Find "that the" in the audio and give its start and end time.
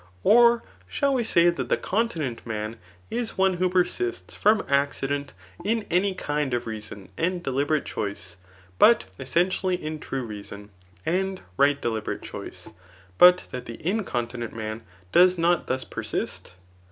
1.51-1.77, 13.51-13.77